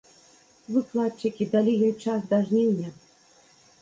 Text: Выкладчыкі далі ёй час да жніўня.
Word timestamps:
Выкладчыкі 0.77 1.47
далі 1.53 1.75
ёй 1.89 1.93
час 2.07 2.27
да 2.33 2.43
жніўня. 2.49 2.89